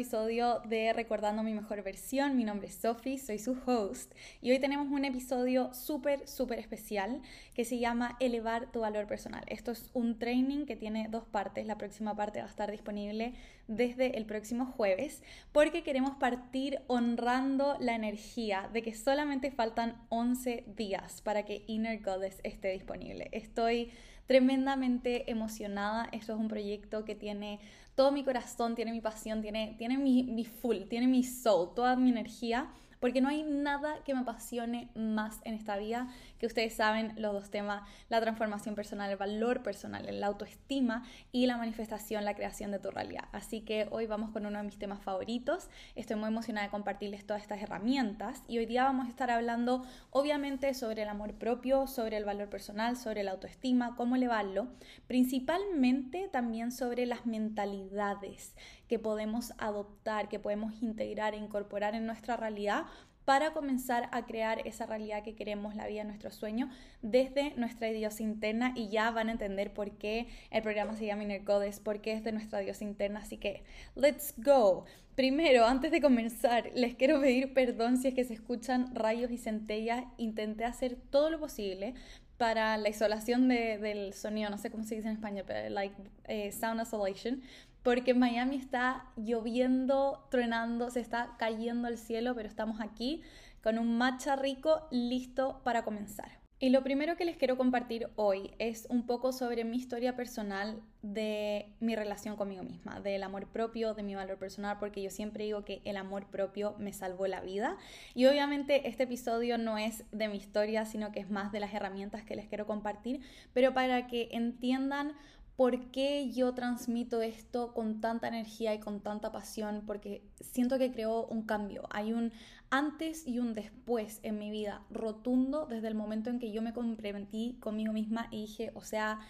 [0.00, 2.34] episodio de Recordando mi mejor versión.
[2.34, 7.20] Mi nombre es Sophie, soy su host y hoy tenemos un episodio súper, súper especial
[7.52, 9.44] que se llama Elevar tu valor personal.
[9.46, 11.66] Esto es un training que tiene dos partes.
[11.66, 13.34] La próxima parte va a estar disponible
[13.68, 15.22] desde el próximo jueves
[15.52, 22.00] porque queremos partir honrando la energía de que solamente faltan 11 días para que Inner
[22.00, 23.28] Goddess esté disponible.
[23.32, 23.92] Estoy
[24.30, 26.08] tremendamente emocionada.
[26.12, 27.58] Esto es un proyecto que tiene
[28.00, 31.96] todo mi corazón, tiene mi pasión, tiene, tiene mi, mi full, tiene mi soul, toda
[31.96, 36.08] mi energía porque no hay nada que me apasione más en esta vida
[36.40, 41.46] que ustedes saben los dos temas, la transformación personal, el valor personal, la autoestima y
[41.46, 43.24] la manifestación, la creación de tu realidad.
[43.32, 45.68] Así que hoy vamos con uno de mis temas favoritos.
[45.94, 49.84] Estoy muy emocionada de compartirles todas estas herramientas y hoy día vamos a estar hablando
[50.10, 54.68] obviamente sobre el amor propio, sobre el valor personal, sobre la autoestima, cómo elevarlo,
[55.06, 58.56] principalmente también sobre las mentalidades
[58.88, 62.86] que podemos adoptar, que podemos integrar e incorporar en nuestra realidad
[63.30, 66.68] para comenzar a crear esa realidad que queremos, la vida nuestro sueño,
[67.00, 68.72] desde nuestra diosa interna.
[68.74, 72.14] Y ya van a entender por qué el programa se llama Inner Goddess, por qué
[72.14, 73.62] es de nuestra diosa interna, así que
[73.94, 74.84] let's go.
[75.14, 79.38] Primero, antes de comenzar, les quiero pedir perdón si es que se escuchan rayos y
[79.38, 81.94] centellas, intenté hacer todo lo posible
[82.36, 86.50] para la isolación del sonido, no sé cómo se dice en español, pero like eh,
[86.50, 87.42] sound isolation,
[87.82, 93.22] porque en Miami está lloviendo, truenando, se está cayendo el cielo, pero estamos aquí
[93.62, 96.40] con un matcha rico listo para comenzar.
[96.62, 100.82] Y lo primero que les quiero compartir hoy es un poco sobre mi historia personal
[101.00, 105.44] de mi relación conmigo misma, del amor propio, de mi valor personal, porque yo siempre
[105.44, 107.78] digo que el amor propio me salvó la vida.
[108.14, 111.72] Y obviamente este episodio no es de mi historia, sino que es más de las
[111.72, 113.22] herramientas que les quiero compartir,
[113.54, 115.14] pero para que entiendan
[115.60, 120.90] por qué yo transmito esto con tanta energía y con tanta pasión, porque siento que
[120.90, 121.86] creó un cambio.
[121.90, 122.32] Hay un
[122.70, 126.72] antes y un después en mi vida rotundo desde el momento en que yo me
[126.72, 129.20] comprometí conmigo misma y dije, o sea,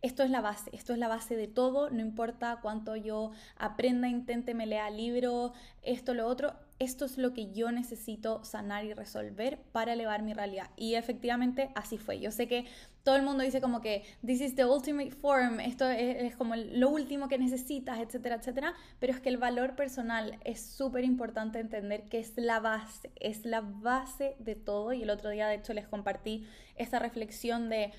[0.00, 4.08] esto es la base, esto es la base de todo, no importa cuánto yo aprenda,
[4.08, 5.52] intente, me lea libro,
[5.82, 10.34] esto, lo otro, esto es lo que yo necesito sanar y resolver para elevar mi
[10.34, 10.70] realidad.
[10.76, 12.18] Y efectivamente así fue.
[12.18, 12.66] Yo sé que
[13.04, 16.88] todo el mundo dice como que this is the ultimate form, esto es, como lo
[16.88, 22.04] último que necesitas, etcétera, etcétera, pero es que el valor personal es súper importante entender
[22.04, 24.92] que es la base, es la base de todo.
[24.92, 26.46] Y el otro día de hecho les compartí
[26.76, 27.92] esta reflexión de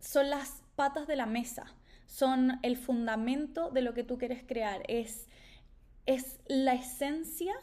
[0.00, 1.66] son las patas de la mesa,
[2.06, 5.26] son el fundamento de lo que tú quieres crear, es,
[6.06, 7.54] es la esencia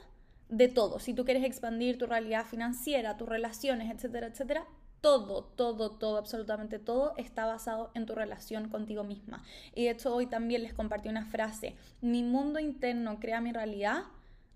[0.49, 0.99] de todo.
[0.99, 4.65] Si tú quieres expandir tu realidad financiera, tus relaciones, etcétera, etcétera,
[5.01, 9.43] todo, todo, todo, absolutamente todo está basado en tu relación contigo misma.
[9.75, 14.05] Y de hecho hoy también les compartí una frase, mi mundo interno crea mi realidad,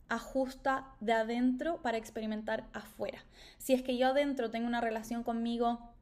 [0.07, 3.23] ajusta de adentro para experimentar afuera.
[3.59, 5.93] Si es que yo adentro tengo una relación conmigo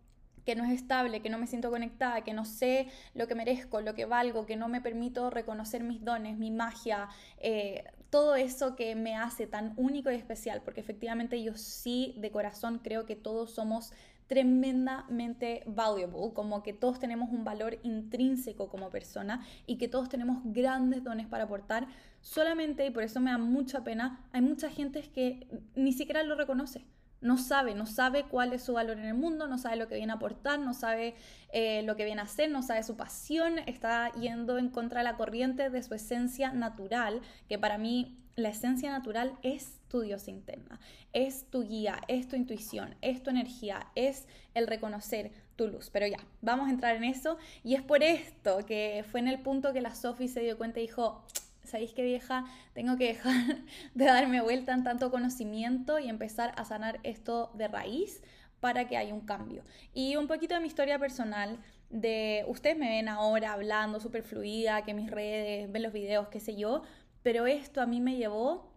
[0.48, 3.82] que no es estable, que no me siento conectada, que no sé lo que merezco,
[3.82, 7.10] lo que valgo, que no me permito reconocer mis dones, mi magia,
[7.40, 12.32] eh, todo eso que me hace tan único y especial, porque efectivamente yo sí de
[12.32, 13.92] corazón creo que todos somos
[14.28, 20.38] tremendamente valuable, como que todos tenemos un valor intrínseco como persona y que todos tenemos
[20.46, 21.90] grandes dones para aportar,
[22.22, 26.36] solamente, y por eso me da mucha pena, hay mucha gente que ni siquiera lo
[26.36, 26.86] reconoce.
[27.22, 29.96] No sabe, no sabe cuál es su valor en el mundo, no sabe lo que
[29.96, 31.16] viene a aportar, no sabe
[31.52, 35.06] eh, lo que viene a hacer, no sabe su pasión, está yendo en contra de
[35.06, 40.28] la corriente de su esencia natural, que para mí la esencia natural es tu Dios
[40.28, 40.80] interna,
[41.12, 45.90] es tu guía, es tu intuición, es tu energía, es el reconocer tu luz.
[45.90, 49.40] Pero ya, vamos a entrar en eso y es por esto que fue en el
[49.40, 51.26] punto que la Sophie se dio cuenta y dijo,
[51.68, 52.46] ¿sabéis qué vieja?
[52.74, 53.34] Tengo que dejar
[53.94, 58.22] de darme vuelta en tanto conocimiento y empezar a sanar esto de raíz
[58.60, 59.64] para que haya un cambio.
[59.94, 61.60] Y un poquito de mi historia personal,
[61.90, 66.40] de ustedes me ven ahora hablando súper fluida, que mis redes, ven los videos, qué
[66.40, 66.82] sé yo,
[67.24, 68.72] pero esto a mí me llevó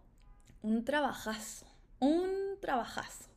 [0.61, 1.65] un trabajazo,
[1.99, 2.27] un
[2.61, 3.30] trabajazo.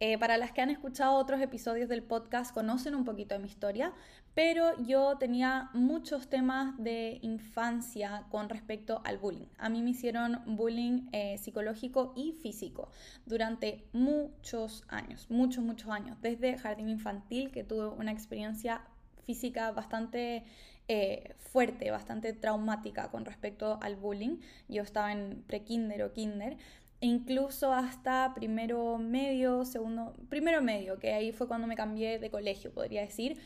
[0.00, 3.48] Eh, para las que han escuchado otros episodios del podcast conocen un poquito de mi
[3.48, 3.92] historia,
[4.32, 9.48] pero yo tenía muchos temas de infancia con respecto al bullying.
[9.58, 12.92] A mí me hicieron bullying eh, psicológico y físico
[13.26, 18.82] durante muchos años, muchos, muchos años, desde jardín infantil que tuve una experiencia
[19.24, 20.44] física bastante
[20.90, 24.38] eh, fuerte, bastante traumática con respecto al bullying.
[24.68, 26.56] Yo estaba en pre-kinder o kinder
[27.00, 32.72] incluso hasta primero medio, segundo, primero medio, que ahí fue cuando me cambié de colegio,
[32.72, 33.38] podría decir.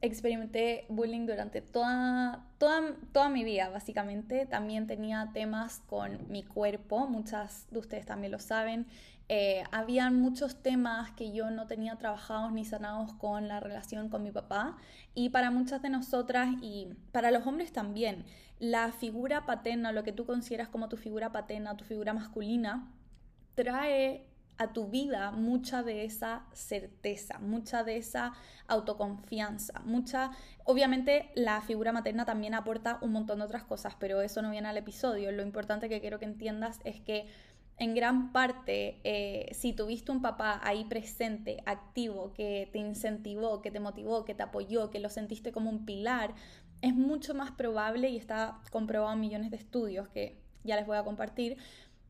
[0.00, 4.44] experimenté bullying durante toda, toda, toda mi vida, básicamente.
[4.46, 8.86] También tenía temas con mi cuerpo, muchas de ustedes también lo saben.
[9.30, 14.22] Eh, habían muchos temas que yo no tenía trabajados ni sanados con la relación con
[14.22, 14.76] mi papá
[15.14, 18.26] y para muchas de nosotras y para los hombres también,
[18.58, 22.92] la figura paterna, lo que tú consideras como tu figura paterna, tu figura masculina,
[23.54, 28.32] trae a tu vida mucha de esa certeza, mucha de esa
[28.68, 30.30] autoconfianza, mucha,
[30.64, 34.68] obviamente la figura materna también aporta un montón de otras cosas, pero eso no viene
[34.68, 35.32] al episodio.
[35.32, 37.26] Lo importante que quiero que entiendas es que
[37.76, 43.72] en gran parte, eh, si tuviste un papá ahí presente, activo, que te incentivó, que
[43.72, 46.34] te motivó, que te apoyó, que lo sentiste como un pilar,
[46.82, 50.96] es mucho más probable, y está comprobado en millones de estudios que ya les voy
[50.96, 51.58] a compartir,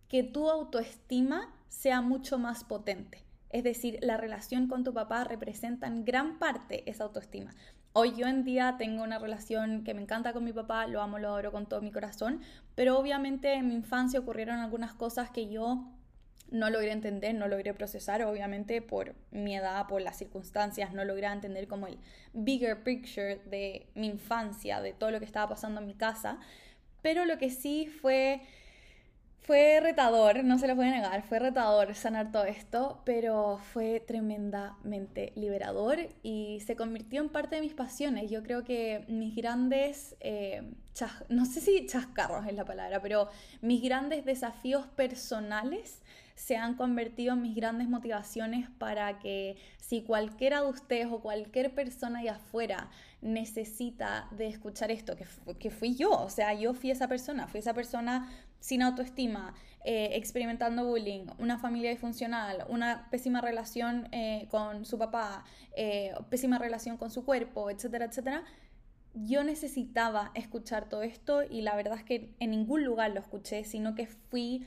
[0.08, 3.24] que tu autoestima sea mucho más potente.
[3.50, 7.54] Es decir, la relación con tu papá representa en gran parte esa autoestima.
[7.92, 11.20] Hoy yo en día tengo una relación que me encanta con mi papá, lo amo,
[11.20, 12.40] lo adoro con todo mi corazón,
[12.74, 15.84] pero obviamente en mi infancia ocurrieron algunas cosas que yo
[16.50, 21.26] no logré entender, no logré procesar, obviamente por mi edad, por las circunstancias, no logré
[21.26, 21.98] entender como el
[22.32, 26.38] bigger picture de mi infancia, de todo lo que estaba pasando en mi casa,
[27.02, 28.42] pero lo que sí fue
[29.44, 35.34] fue retador, no se lo puede negar, fue retador sanar todo esto, pero fue tremendamente
[35.36, 38.30] liberador y se convirtió en parte de mis pasiones.
[38.30, 40.62] Yo creo que mis grandes, eh,
[41.28, 43.28] no sé si chascarros es la palabra, pero
[43.60, 46.00] mis grandes desafíos personales
[46.34, 51.74] se han convertido en mis grandes motivaciones para que si cualquiera de ustedes o cualquier
[51.74, 52.90] persona de afuera
[53.20, 55.26] necesita de escuchar esto, que,
[55.58, 58.28] que fui yo, o sea, yo fui esa persona, fui esa persona
[58.64, 59.52] sin autoestima,
[59.84, 65.44] eh, experimentando bullying, una familia disfuncional, una pésima relación eh, con su papá,
[65.76, 68.42] eh, pésima relación con su cuerpo, etcétera, etcétera,
[69.12, 73.64] yo necesitaba escuchar todo esto y la verdad es que en ningún lugar lo escuché,
[73.64, 74.66] sino que fui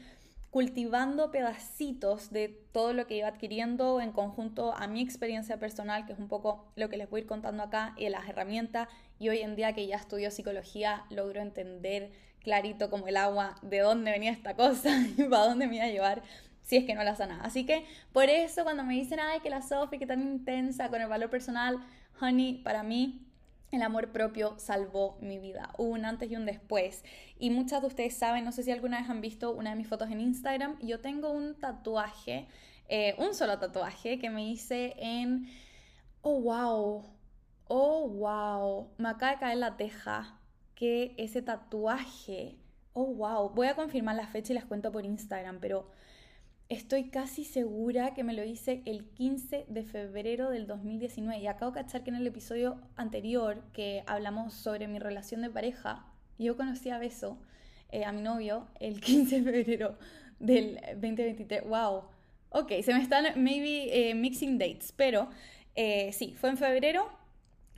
[0.51, 6.13] cultivando pedacitos de todo lo que iba adquiriendo en conjunto a mi experiencia personal, que
[6.13, 8.89] es un poco lo que les voy a ir contando acá, y las herramientas.
[9.17, 12.11] Y hoy en día que ya estudio psicología, logro entender
[12.43, 15.89] clarito como el agua de dónde venía esta cosa y para dónde me iba a
[15.89, 16.23] llevar
[16.63, 17.39] si es que no la sana.
[17.43, 21.01] Así que por eso cuando me dicen, ay, que la Sofi, que tan intensa con
[21.01, 21.79] el valor personal,
[22.19, 23.27] honey, para mí
[23.71, 25.71] el amor propio salvó mi vida.
[25.77, 27.03] Hubo un antes y un después.
[27.39, 29.87] Y muchas de ustedes saben, no sé si alguna vez han visto una de mis
[29.87, 32.47] fotos en Instagram, yo tengo un tatuaje,
[32.89, 35.49] eh, un solo tatuaje que me hice en...
[36.21, 37.05] Oh, wow.
[37.67, 38.89] Oh, wow.
[38.97, 40.37] Me acaba de caer la teja
[40.77, 42.55] que ese tatuaje...
[42.93, 43.49] Oh, wow.
[43.49, 45.91] Voy a confirmar la fecha y les cuento por Instagram, pero
[46.69, 51.71] Estoy casi segura que me lo hice el 15 de febrero del 2019 y acabo
[51.71, 56.05] de cachar que en el episodio anterior que hablamos sobre mi relación de pareja,
[56.37, 57.37] yo conocí a Beso,
[57.89, 59.97] eh, a mi novio, el 15 de febrero
[60.39, 61.63] del 2023.
[61.69, 62.03] ¡Wow!
[62.49, 65.29] Ok, se me están maybe eh, mixing dates, pero
[65.73, 67.09] eh, sí, fue en febrero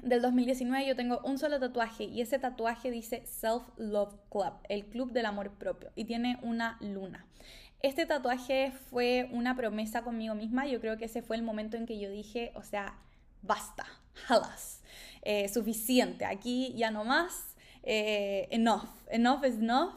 [0.04, 4.86] del 2019 yo tengo un solo tatuaje y ese tatuaje dice Self Love Club, el
[4.86, 7.25] club del amor propio, y tiene una luna.
[7.81, 10.68] Este tatuaje fue una promesa conmigo misma.
[10.68, 12.97] Yo creo que ese fue el momento en que yo dije, o sea,
[13.42, 13.85] basta,
[14.28, 14.81] halas,
[15.21, 19.94] eh, suficiente, aquí ya no más, eh, enough, enough is enough.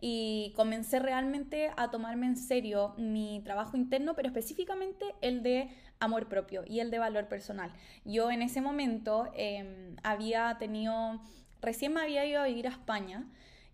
[0.00, 5.68] Y comencé realmente a tomarme en serio mi trabajo interno, pero específicamente el de
[6.00, 7.72] amor propio y el de valor personal.
[8.04, 11.20] Yo en ese momento em, había tenido,
[11.60, 13.26] recién me había ido a vivir a España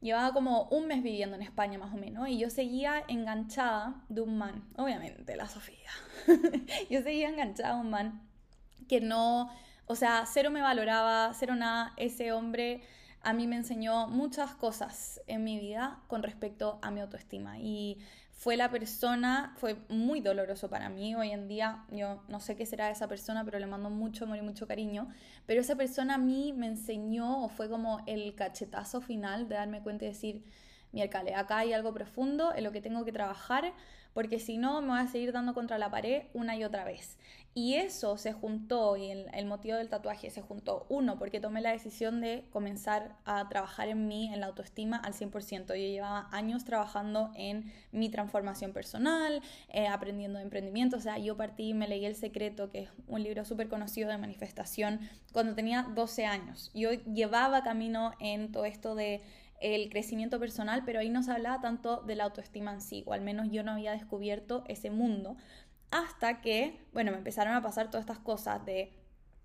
[0.05, 4.21] Llevaba como un mes viviendo en España más o menos y yo seguía enganchada de
[4.21, 5.89] un man, obviamente la Sofía.
[6.91, 8.21] yo seguía enganchada de un man
[8.87, 9.51] que no,
[9.87, 11.95] o sea, cero me valoraba, cero nada.
[11.97, 12.83] Ese hombre
[13.25, 17.99] a mí me enseñó muchas cosas en mi vida con respecto a mi autoestima y
[18.31, 21.15] fue la persona, fue muy doloroso para mí.
[21.15, 24.37] Hoy en día yo no sé qué será esa persona, pero le mando mucho amor
[24.37, 25.09] y mucho cariño.
[25.47, 29.83] Pero esa persona a mí me enseñó, o fue como el cachetazo final de darme
[29.83, 30.45] cuenta y decir,
[30.93, 33.73] miércoles, acá hay algo profundo en lo que tengo que trabajar
[34.15, 37.19] porque si no me voy a seguir dando contra la pared una y otra vez.
[37.57, 41.71] Y eso se juntó, y el, motivo del tatuaje se juntó, uno, porque tomé la
[41.71, 45.69] decisión de comenzar a trabajar en mí, en la autoestima al 100%.
[45.69, 51.37] Yo llevaba años trabajando en mi transformación personal, eh, aprendiendo de emprendimiento, o sea, yo
[51.37, 54.99] partí, me leí El Secreto, que es un libro súper conocido de manifestación,
[55.33, 56.73] cuando tenía 12 años.
[56.75, 59.23] Yo llevaba camino en todo esto de
[59.65, 63.15] el crecimiento personal, pero ahí no se hablaba tanto de la autoestima en sí, o
[63.15, 65.37] al menos yo no había descubierto ese mundo,
[65.91, 68.93] hasta que, bueno, me empezaron a pasar todas estas cosas de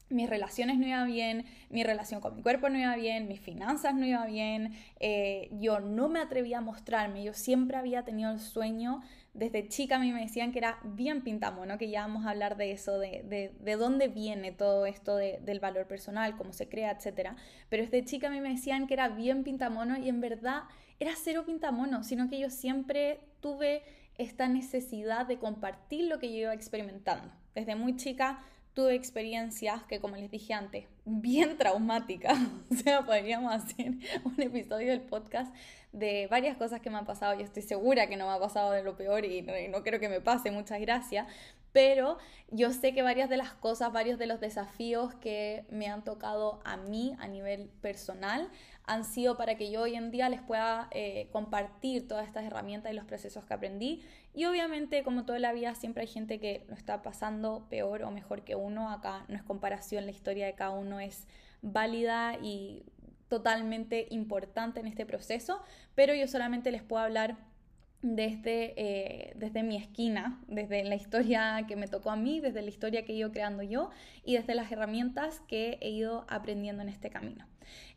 [0.10, 3.94] mis relaciones no iban bien, mi relación con mi cuerpo no iba bien, mis finanzas
[3.94, 8.40] no iban bien, eh, yo no me atrevía a mostrarme, yo siempre había tenido el
[8.40, 9.02] sueño,
[9.34, 12.58] desde chica a mí me decían que era bien pintamono, que ya vamos a hablar
[12.58, 17.32] de eso, de, de, dónde viene todo esto del valor personal, cómo se crea, etc.
[17.70, 20.64] Pero desde chica a mí me decían que era bien pintamono y en verdad
[21.00, 23.84] era cero pintamono, sino que yo siempre tuve
[24.18, 27.32] esta necesidad de compartir lo que yo iba experimentando.
[27.56, 28.40] Desde muy chica
[28.80, 32.38] tuve experiencias que, como les dije antes, bien traumáticas.
[32.72, 33.92] O sea, podríamos hacer
[34.24, 35.54] un episodio del podcast
[35.92, 37.38] de varias cosas que me han pasado.
[37.38, 40.00] Yo estoy segura que no me ha pasado de lo peor y no, no creo
[40.00, 41.28] que me pase, muchas gracias
[41.72, 42.18] pero
[42.50, 46.60] yo sé que varias de las cosas, varios de los desafíos que me han tocado
[46.64, 48.50] a mí a nivel personal
[48.90, 52.92] han sido para que yo hoy en día les pueda eh, compartir todas estas herramientas
[52.92, 54.04] y los procesos que aprendí.
[54.34, 58.10] Y obviamente, como toda la vida, siempre hay gente que lo está pasando peor o
[58.10, 58.90] mejor que uno.
[58.90, 61.28] Acá no es comparación, la historia de cada uno es
[61.62, 62.84] válida y
[63.28, 65.62] totalmente importante en este proceso,
[65.94, 67.38] pero yo solamente les puedo hablar
[68.02, 72.70] desde, eh, desde mi esquina, desde la historia que me tocó a mí, desde la
[72.70, 73.90] historia que he ido creando yo
[74.24, 77.46] y desde las herramientas que he ido aprendiendo en este camino.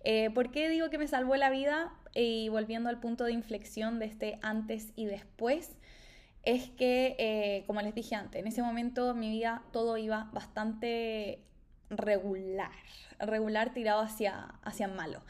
[0.04, 1.92] Eh, ¿Por qué digo que me salvó la vida?
[2.14, 5.76] Y volviendo al punto de inflexión de este antes y después,
[6.42, 11.38] es que, eh, como les dije antes, en ese momento mi vida todo iba bastante
[11.88, 12.72] regular,
[13.20, 15.22] regular tirado hacia, hacia malo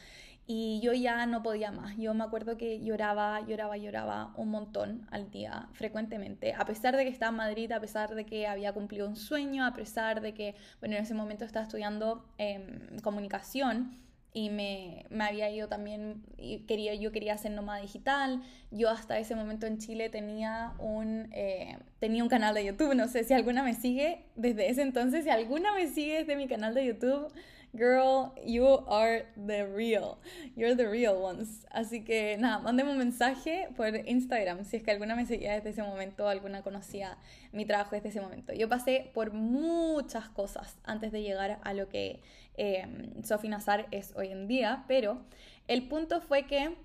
[0.47, 1.97] y yo ya no podía más.
[1.97, 7.05] Yo me acuerdo que lloraba, lloraba, lloraba un montón al día, frecuentemente, a pesar de
[7.05, 10.35] que estaba en Madrid, a pesar de que había cumplido un sueño, a pesar de
[10.35, 13.99] que, bueno, en ese momento estaba estudiando em, comunicación
[14.35, 18.43] y me, me, había ido también, y quería, yo quería hacer nómada digital.
[18.71, 23.09] Yo hasta ese momento en Chile tenía un, eh, tenía un canal de YouTube, no
[23.09, 26.75] sé si alguna me sigue desde ese entonces, si alguna me sigue desde mi canal
[26.75, 27.31] de YouTube
[27.75, 30.19] Girl, you are the real.
[30.55, 31.67] You're the real ones.
[31.71, 35.71] Así que nada, mándeme un mensaje por Instagram si es que alguna me seguía desde
[35.71, 37.17] ese momento, alguna conocía
[37.51, 38.53] mi trabajo desde ese momento.
[38.53, 42.21] Yo pasé por muchas cosas antes de llegar a lo que
[42.59, 42.87] eh,
[43.25, 45.23] Sophie Nazar es hoy en día, pero
[45.67, 46.77] el punto fue que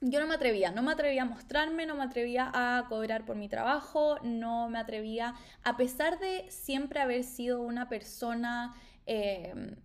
[0.00, 3.36] yo no me atrevía, no me atrevía a mostrarme, no me atrevía a cobrar por
[3.36, 8.74] mi trabajo, no me atrevía, a pesar de siempre haber sido una persona
[9.06, 9.76] eh,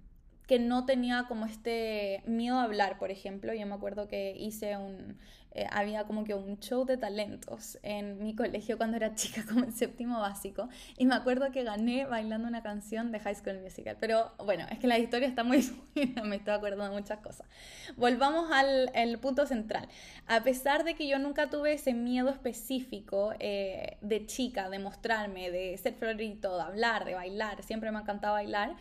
[0.50, 3.54] que no tenía como este miedo a hablar, por ejemplo.
[3.54, 5.16] Yo me acuerdo que hice un,
[5.52, 9.64] eh, había como que un show de talentos en mi colegio cuando era chica, como
[9.64, 13.98] en séptimo básico, y me acuerdo que gané bailando una canción de High School Musical.
[14.00, 15.60] Pero bueno, es que la historia está muy
[16.24, 17.48] me estoy acordando de muchas cosas.
[17.96, 19.88] Volvamos al el punto central.
[20.26, 25.52] A pesar de que yo nunca tuve ese miedo específico eh, de chica, de mostrarme,
[25.52, 28.76] de ser florito, de hablar, de bailar, siempre me ha encantado bailar,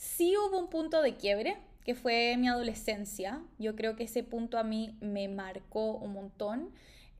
[0.00, 3.42] Sí hubo un punto de quiebre, que fue mi adolescencia.
[3.58, 6.70] Yo creo que ese punto a mí me marcó un montón.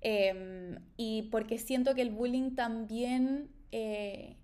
[0.00, 4.38] Em, y porque siento que el bullying también, eh,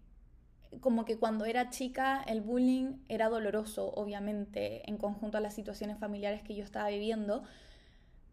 [0.80, 5.98] como que cuando era chica, el bullying era doloroso, obviamente, en conjunto a las situaciones
[5.98, 7.42] familiares que yo estaba viviendo,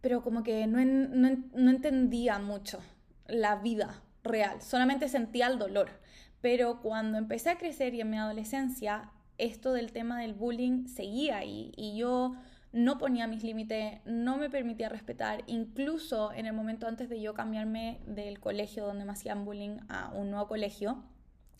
[0.01, 2.81] pero como que no, no entendía mucho
[3.27, 5.91] la vida real, solamente sentía el dolor.
[6.41, 9.09] Pero cuando empecé a crecer y en mi adolescencia,
[9.43, 12.35] esto del tema del bullying seguía ahí y yo
[12.71, 17.33] no ponía mis límites, no me permitía respetar, incluso en el momento antes de yo
[17.33, 21.03] cambiarme del colegio donde me hacían bullying a un nuevo colegio,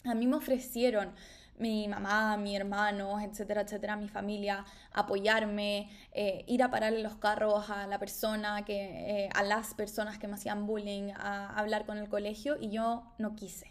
[0.05, 1.13] a mí me ofrecieron
[1.59, 7.69] mi mamá, mi hermano, etcétera, etcétera, mi familia, apoyarme, eh, ir a pararle los carros
[7.69, 11.99] a la persona que, eh, a las personas que me hacían bullying, a hablar con
[11.99, 13.67] el colegio y yo no quise,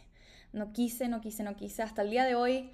[0.53, 1.83] no quise, no quise, no quise.
[1.83, 2.73] Hasta el día de hoy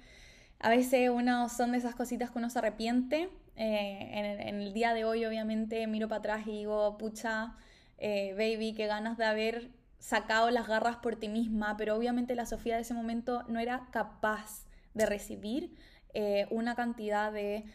[0.59, 3.29] a veces uno son de esas cositas que uno se arrepiente.
[3.55, 7.55] Eh, en, el día de hoy, obviamente, miro para atrás y digo, pucha,
[7.97, 12.45] eh, baby, qué ganas de haber sacado las garras por ti misma, pero obviamente la
[12.45, 15.75] Sofía de ese momento no era capaz de recibir
[16.13, 17.65] eh, una cantidad de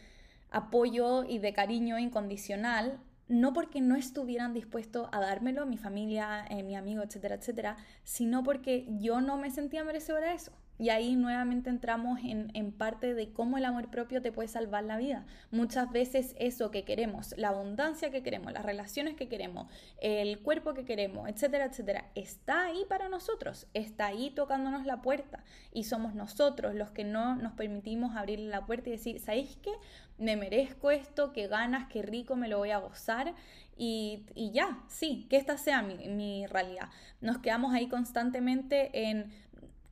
[0.51, 6.75] apoyo y de cariño incondicional, no porque no estuvieran dispuestos a dármelo, mi familia, mi
[6.75, 10.51] amigo, etcétera, etcétera, sino porque yo no me sentía merecedora de eso.
[10.77, 14.83] Y ahí nuevamente entramos en, en, parte de cómo el amor propio te puede salvar
[14.83, 15.25] la vida.
[15.49, 20.73] Muchas veces eso que queremos, la abundancia que queremos, las relaciones que queremos, el cuerpo
[20.73, 25.43] que queremos, etcétera, etcétera, está ahí para nosotros, está ahí tocándonos la puerta.
[25.71, 29.71] Y somos nosotros los que no nos permitimos abrir la puerta y decir, ¿sabéis qué?
[30.17, 33.33] Me merezco esto, qué ganas, qué rico, me lo voy a gozar.
[33.77, 36.89] Y, y ya, sí, que esta sea mi, mi realidad.
[37.21, 39.31] Nos quedamos ahí constantemente en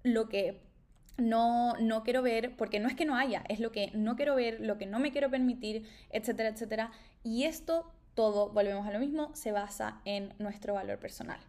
[0.04, 0.73] lo que
[1.17, 4.36] no, no quiero ver, porque no es que no haya, es lo que no quiero
[4.36, 6.91] ver, lo que no me quiero permitir, etcétera, etcétera.
[7.24, 11.39] Y esto todo, volvemos a lo mismo, se basa en nuestro valor personal.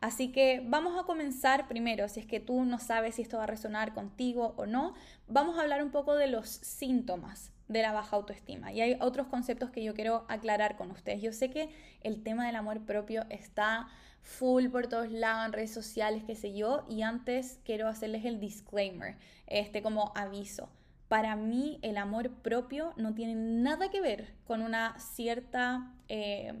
[0.00, 3.44] Así que vamos a comenzar primero, si es que tú no sabes si esto va
[3.44, 4.94] a resonar contigo o no,
[5.26, 8.72] vamos a hablar un poco de los síntomas de la baja autoestima.
[8.72, 11.20] Y hay otros conceptos que yo quiero aclarar con ustedes.
[11.20, 11.68] Yo sé que
[12.02, 13.88] el tema del amor propio está
[14.22, 18.40] full por todos lados en redes sociales, qué sé yo, y antes quiero hacerles el
[18.40, 20.68] disclaimer, este como aviso.
[21.08, 25.92] Para mí el amor propio no tiene nada que ver con una cierta...
[26.08, 26.52] Eh,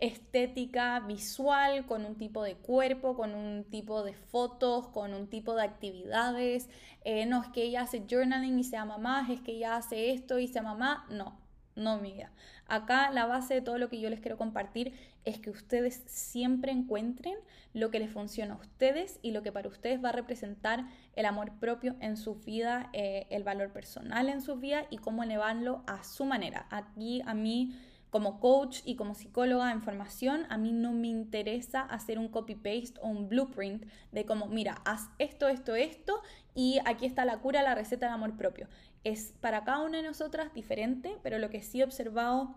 [0.00, 5.54] estética visual, con un tipo de cuerpo, con un tipo de fotos, con un tipo
[5.54, 6.68] de actividades.
[7.04, 10.12] Eh, no es que ella hace journaling y se ama más, es que ella hace
[10.12, 11.10] esto y se ama más.
[11.76, 12.32] No, mía.
[12.68, 14.94] Acá la base de todo lo que yo les quiero compartir
[15.26, 17.36] es que ustedes siempre encuentren
[17.74, 21.26] lo que les funciona a ustedes y lo que para ustedes va a representar el
[21.26, 25.82] amor propio en su vida, eh, el valor personal en su vida y cómo elevarlo
[25.86, 26.66] a su manera.
[26.70, 27.78] Aquí a mí
[28.08, 32.98] como coach y como psicóloga en formación, a mí no me interesa hacer un copy-paste
[33.02, 36.22] o un blueprint de como, mira, haz esto, esto, esto
[36.54, 38.68] y aquí está la cura, la receta del amor propio.
[39.06, 42.56] Es para cada una de nosotras diferente, pero lo que sí he observado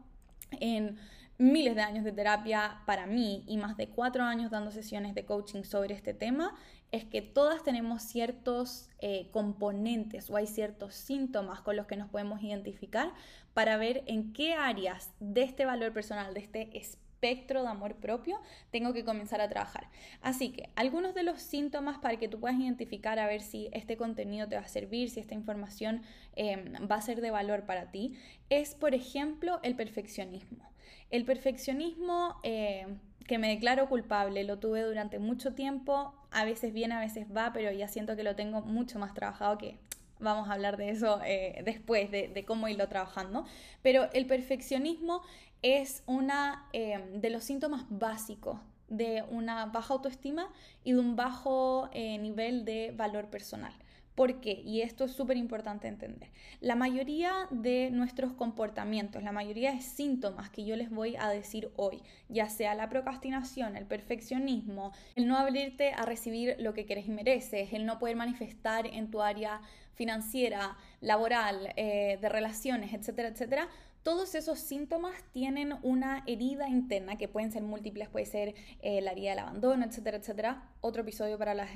[0.60, 0.98] en
[1.38, 5.26] miles de años de terapia para mí y más de cuatro años dando sesiones de
[5.26, 6.56] coaching sobre este tema
[6.92, 12.10] es que todas tenemos ciertos eh, componentes o hay ciertos síntomas con los que nos
[12.10, 13.14] podemos identificar
[13.54, 16.78] para ver en qué áreas de este valor personal, de este
[17.20, 18.40] espectro de amor propio,
[18.72, 19.90] tengo que comenzar a trabajar.
[20.22, 23.98] Así que algunos de los síntomas para que tú puedas identificar a ver si este
[23.98, 26.02] contenido te va a servir, si esta información
[26.36, 28.14] em, va a ser de valor para ti,
[28.50, 30.72] es por ejemplo el perfeccionismo.
[31.10, 32.40] El perfeccionismo...
[32.44, 32.88] Eh,
[33.28, 37.54] que me declaro culpable, lo tuve durante mucho tiempo, a veces viene, a veces va,
[37.54, 39.78] pero ya siento que lo tengo mucho más trabajado que
[40.20, 43.46] vamos a hablar de eso eh, después, de, cómo irlo trabajando.
[43.82, 45.22] Pero el perfeccionismo
[45.62, 50.50] es una eh, de los síntomas básicos de una baja autoestima
[50.84, 53.74] y de un bajo eh, nivel de valor personal.
[54.16, 54.62] ¿Por qué?
[54.66, 56.30] Y esto es súper importante entender.
[56.60, 61.72] La mayoría de nuestros comportamientos, la mayoría de síntomas que yo les voy a decir
[61.78, 67.08] hoy, ya sea la procrastinación, el perfeccionismo, el no abrirte a recibir lo que quieres
[67.08, 69.62] y mereces, el no poder manifestar en tu área
[69.94, 73.70] financiera, laboral, eh, de relaciones, etcétera, etcétera,
[74.04, 79.12] todos esos síntomas tienen una herida interna, que pueden ser múltiples, puede ser eh, la
[79.12, 80.70] herida del abandono, etcétera, etcétera.
[80.82, 81.70] Otro episodio para las,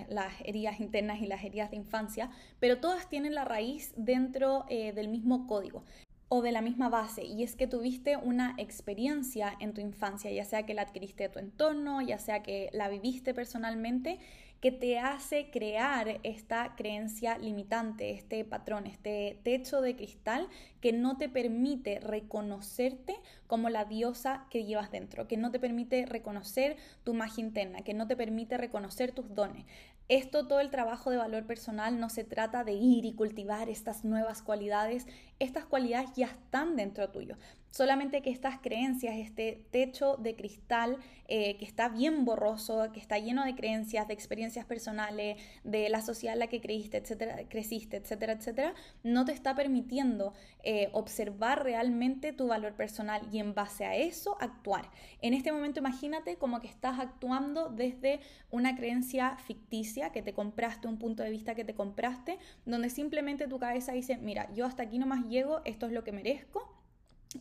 [0.44, 5.10] heridas internas y las heridas de infancia, pero todas tienen la raíz dentro eh, del
[5.10, 5.84] mismo código
[6.30, 10.46] o de la misma base y es que tuviste una experiencia en tu infancia, ya
[10.46, 14.18] sea que la adquiriste de tu entorno, ya sea que la viviste personalmente
[14.64, 20.48] que te hace crear esta creencia limitante, este patrón, este techo de cristal
[20.80, 23.14] que no te permite reconocerte
[23.46, 27.94] como la diosa que llevas dentro, que no te permite reconocer tu magia interna, que
[27.94, 29.66] no te permite reconocer tus dones.
[30.08, 34.06] Esto, todo el trabajo de valor personal, no se trata de ir y cultivar estas
[34.06, 35.08] nuevas cualidades.
[35.40, 37.38] Estas cualidades ya están dentro tuyo.
[37.74, 43.18] Solamente que estas creencias, este techo de cristal eh, que está bien borroso, que está
[43.18, 47.98] lleno de creencias, de experiencias personales, de la sociedad en la que creíste, etcétera, creciste,
[47.98, 53.86] etcétera, etcétera, no te está permitiendo eh, observar realmente tu valor personal y en base
[53.86, 54.92] a eso actuar.
[55.24, 58.20] En este momento imagínate como que estás actuando desde
[58.52, 63.48] una creencia ficticia que te compraste, un punto de vista que te compraste, donde simplemente
[63.48, 66.74] tu cabeza dice, mira, yo hasta aquí nomás llego, esto es lo que merezco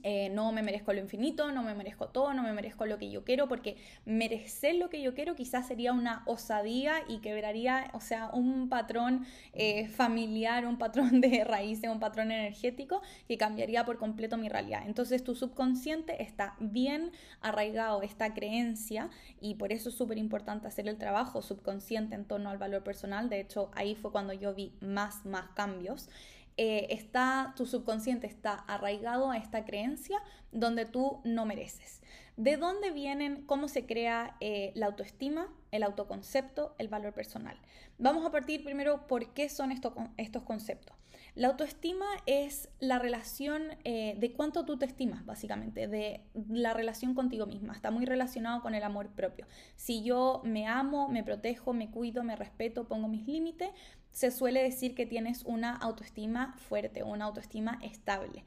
[0.03, 3.11] eh, no me merezco lo infinito, no me merezco todo, no me merezco lo que
[3.11, 8.01] yo quiero, porque merecer lo que yo quiero quizás sería una osadía y quebraría, o
[8.01, 13.99] sea, un patrón eh, familiar, un patrón de raíces, un patrón energético que cambiaría por
[13.99, 14.83] completo mi realidad.
[14.87, 20.89] Entonces tu subconsciente está bien arraigado esta creencia y por eso es súper importante hacer
[20.89, 23.29] el trabajo subconsciente en torno al valor personal.
[23.29, 26.09] De hecho, ahí fue cuando yo vi más, más cambios.
[26.57, 32.03] Eh, está, tu subconsciente está arraigado a esta creencia donde tú no mereces.
[32.37, 37.59] ¿De dónde vienen, cómo se crea eh, la autoestima, el autoconcepto, el valor personal?
[37.99, 40.97] Vamos a partir primero por qué son estos, estos conceptos.
[41.35, 47.15] La autoestima es la relación eh, de cuánto tú te estimas, básicamente, de la relación
[47.15, 47.73] contigo misma.
[47.73, 49.47] Está muy relacionado con el amor propio.
[49.75, 53.71] Si yo me amo, me protejo, me cuido, me respeto, pongo mis límites,
[54.11, 58.45] se suele decir que tienes una autoestima fuerte, una autoestima estable.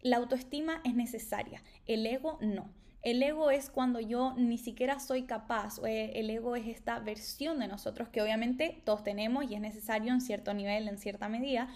[0.00, 2.70] La autoestima es necesaria, el ego no.
[3.02, 7.60] El ego es cuando yo ni siquiera soy capaz, eh, el ego es esta versión
[7.60, 11.68] de nosotros que obviamente todos tenemos y es necesario en cierto nivel, en cierta medida,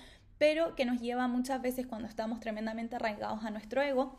[0.42, 4.18] pero que nos lleva muchas veces cuando estamos tremendamente arraigados a nuestro ego,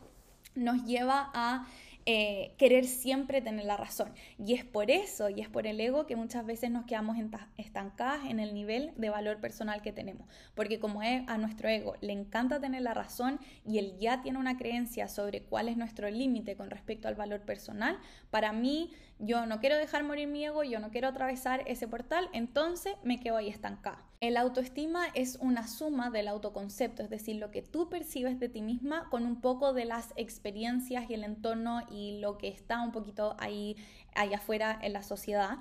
[0.54, 1.66] nos lleva a
[2.06, 4.10] eh, querer siempre tener la razón.
[4.38, 7.18] Y es por eso, y es por el ego, que muchas veces nos quedamos
[7.58, 10.26] estancadas en el nivel de valor personal que tenemos.
[10.54, 14.38] Porque como es a nuestro ego le encanta tener la razón y él ya tiene
[14.38, 17.98] una creencia sobre cuál es nuestro límite con respecto al valor personal,
[18.30, 22.28] para mí yo no quiero dejar morir mi ego, yo no quiero atravesar ese portal,
[22.32, 24.04] entonces me quedo ahí estancada.
[24.20, 28.62] El autoestima es una suma del autoconcepto, es decir, lo que tú percibes de ti
[28.62, 32.92] misma con un poco de las experiencias y el entorno y lo que está un
[32.92, 33.76] poquito ahí,
[34.14, 35.58] allá afuera en la sociedad.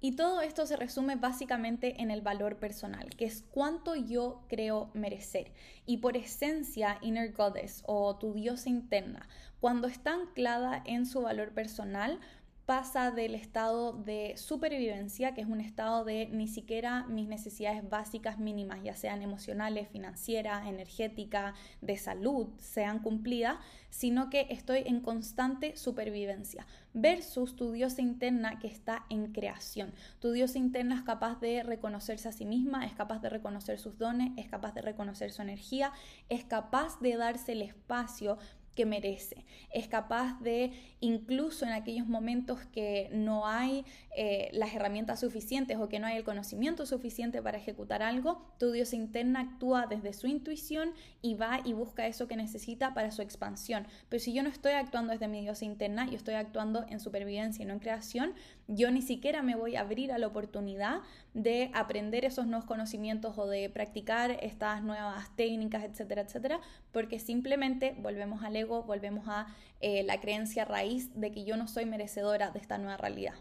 [0.00, 4.90] Y todo esto se resume básicamente en el valor personal, que es cuánto yo creo
[4.92, 5.50] merecer.
[5.86, 9.26] Y por esencia, Inner Goddess o tu diosa interna,
[9.60, 12.20] cuando está anclada en su valor personal,
[12.66, 18.38] pasa del estado de supervivencia, que es un estado de ni siquiera mis necesidades básicas
[18.38, 23.58] mínimas, ya sean emocionales, financieras, energéticas, de salud, sean cumplidas,
[23.90, 29.92] sino que estoy en constante supervivencia, versus tu diosa interna que está en creación.
[30.18, 33.98] Tu diosa interna es capaz de reconocerse a sí misma, es capaz de reconocer sus
[33.98, 35.92] dones, es capaz de reconocer su energía,
[36.28, 38.38] es capaz de darse el espacio
[38.74, 39.44] que merece.
[39.72, 43.84] Es capaz de, incluso en aquellos momentos que no hay
[44.16, 48.72] eh, las herramientas suficientes o que no hay el conocimiento suficiente para ejecutar algo, tu
[48.72, 53.22] Dios interna actúa desde su intuición y va y busca eso que necesita para su
[53.22, 53.86] expansión.
[54.08, 57.62] Pero si yo no estoy actuando desde mi Dios interna, yo estoy actuando en supervivencia
[57.62, 58.34] y no en creación,
[58.68, 61.00] yo ni siquiera me voy a abrir a la oportunidad
[61.34, 66.60] de aprender esos nuevos conocimientos o de practicar estas nuevas técnicas, etcétera, etcétera,
[66.92, 69.48] porque simplemente volvemos al ego, volvemos a
[69.80, 73.34] eh, la creencia raíz de que yo no soy merecedora de esta nueva realidad.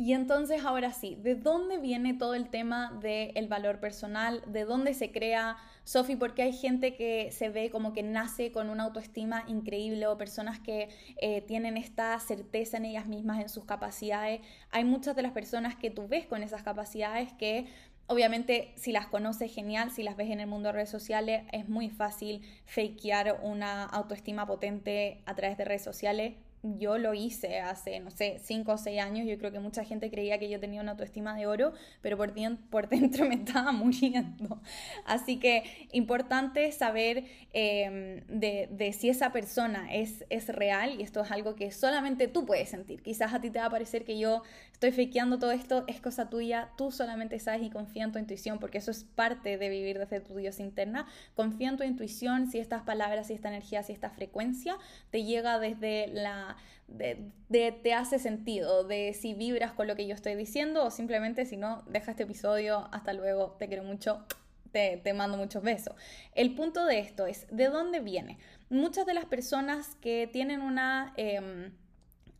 [0.00, 4.42] Y entonces ahora sí, ¿de dónde viene todo el tema del valor personal?
[4.46, 6.16] ¿De dónde se crea, Sofi?
[6.16, 10.58] Porque hay gente que se ve como que nace con una autoestima increíble o personas
[10.58, 14.40] que eh, tienen esta certeza en ellas mismas, en sus capacidades.
[14.70, 17.66] Hay muchas de las personas que tú ves con esas capacidades que
[18.06, 19.92] Obviamente, si las conoces, genial.
[19.92, 24.46] Si las ves en el mundo de redes sociales, es muy fácil fakear una autoestima
[24.46, 26.32] potente a través de redes sociales
[26.62, 29.26] yo lo hice hace, no sé, 5 o 6 años.
[29.26, 32.34] Yo creo que mucha gente creía que yo tenía una autoestima de oro, pero por,
[32.70, 34.60] por dentro me estaba muriendo.
[35.06, 41.22] Así que importante saber em, de, de, si esa persona es, es real y esto
[41.22, 43.02] es algo que solamente tú puedes sentir.
[43.02, 44.42] Quizás a ti te va a parecer que yo
[44.80, 48.58] estoy fakeando todo esto, es cosa tuya, tú solamente sabes y confía en tu intuición,
[48.58, 51.06] porque eso es parte de vivir desde tu Dios interna.
[51.34, 54.78] Confía en tu intuición, si estas palabras, si esta energía, si esta frecuencia
[55.10, 56.56] te llega desde la
[56.88, 61.44] de, te hace sentido, de si vibras con lo que yo estoy diciendo o simplemente
[61.44, 64.24] si no, deja este episodio, hasta luego, te quiero mucho,
[64.72, 65.94] te, mando muchos besos.
[66.34, 68.38] El punto de esto es, ¿de dónde viene?
[68.70, 71.12] Muchas de las personas que tienen una...
[71.18, 71.70] Em,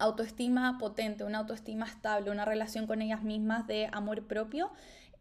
[0.01, 4.71] autoestima potente, una autoestima estable, una relación con ellas mismas de amor propio,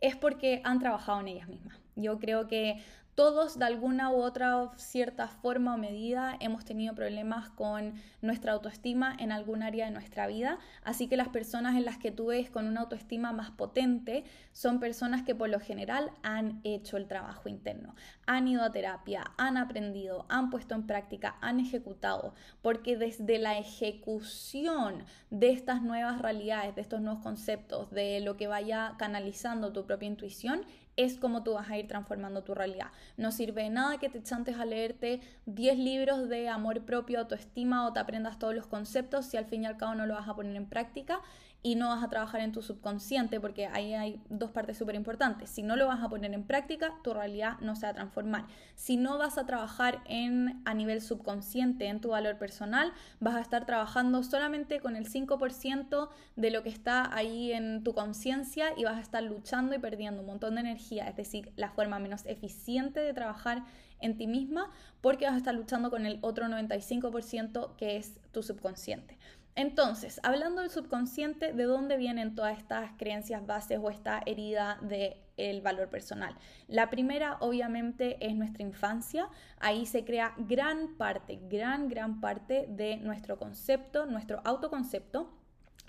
[0.01, 1.77] es porque han trabajado en ellas mismas.
[1.95, 2.81] Yo creo que
[3.19, 9.13] todos de alguna u otra cierta forma o medida hemos tenido problemas con nuestra autoestima
[9.19, 12.49] en algún área de nuestra vida, así que las personas en las que tú ves
[12.49, 17.49] con una autoestima más potente son personas que por lo general han hecho el trabajo
[17.49, 17.93] interno,
[18.25, 23.57] han ido a terapia, han aprendido, han puesto en práctica, han ejecutado, porque desde la
[23.57, 29.85] ejecución de estas nuevas realidades, de estos nuevos conceptos, de lo que vaya canalizando tu
[29.85, 30.61] propia intuición,
[30.99, 32.87] es como tú vas a ir transformando tu realidad.
[33.15, 37.87] No sirve de nada que te chantes a leerte 10 libros de amor propio, autoestima
[37.87, 40.27] o te aprendas todos los conceptos si al fin y al cabo no lo vas
[40.27, 41.21] a poner en práctica
[41.61, 45.49] y no vas a trabajar en tu subconsciente, porque ahí hay dos partes súper importantes.
[45.49, 48.45] Si no lo vas a poner en práctica, tu realidad no se va a transformar.
[48.75, 53.41] Si no vas a trabajar en, a nivel subconsciente en tu valor personal, vas a
[53.41, 58.85] estar trabajando solamente con el 5% de lo que está ahí en tu conciencia y
[58.85, 62.25] vas a estar luchando y perdiendo un montón de energía, es decir, la forma menos
[62.25, 63.63] eficiente de trabajar
[64.01, 64.69] en ti misma
[65.01, 69.17] porque vas a estar luchando con el otro 95% que es tu subconsciente.
[69.55, 75.61] Entonces, hablando del subconsciente, ¿de dónde vienen todas estas creencias bases o esta herida del
[75.61, 76.35] valor personal?
[76.67, 79.27] La primera, obviamente, es nuestra infancia.
[79.59, 85.39] Ahí se crea gran parte, gran, gran parte de nuestro concepto, nuestro autoconcepto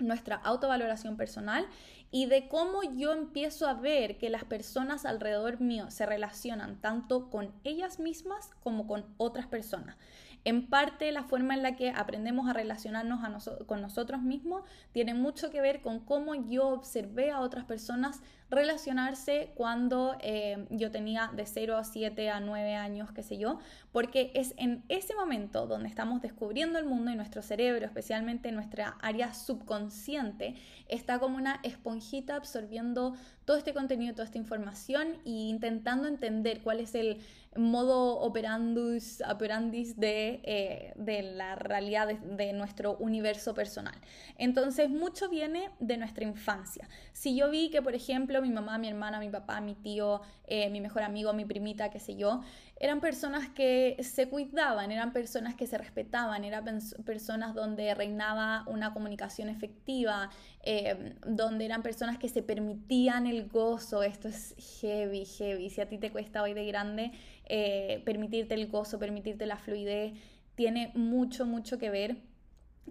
[0.01, 1.67] nuestra autovaloración personal
[2.11, 7.29] y de cómo yo empiezo a ver que las personas alrededor mío se relacionan tanto
[7.29, 9.95] con ellas mismas como con otras personas.
[10.43, 15.49] En parte la forma en la que aprendemos a relacionarnos con nosotros mismos tiene mucho
[15.51, 21.45] que ver con cómo yo observé a otras personas relacionarse cuando eh, yo tenía de
[21.45, 23.59] 0 a 7 a 9 años, qué sé yo,
[23.93, 28.97] porque es en ese momento donde estamos descubriendo el mundo y nuestro cerebro, especialmente nuestra
[29.01, 30.55] área subconsciente,
[30.89, 36.81] está como una esponjita absorbiendo todo este contenido, toda esta información e intentando entender cuál
[36.81, 37.21] es el
[37.57, 43.95] modo operandus, operandis de, eh, de la realidad de, nuestro universo personal.
[44.37, 46.87] Entonces, mucho viene de nuestra infancia.
[47.11, 50.69] Si yo vi que, por ejemplo, mi mamá, mi hermana, mi papá, mi tío, eh,
[50.69, 52.41] mi mejor amigo, mi primita, qué sé yo,
[52.81, 56.65] eran personas que se cuidaban, eran personas que se respetaban, eran
[57.05, 60.31] personas donde reinaba una comunicación efectiva,
[60.63, 64.01] eh, donde eran personas que se permitían el gozo.
[64.01, 65.69] Esto es heavy, heavy.
[65.69, 67.11] Si a ti te cuesta hoy de grande
[67.45, 70.13] eh, permitirte el gozo, permitirte la fluidez,
[70.55, 72.17] tiene mucho, mucho que ver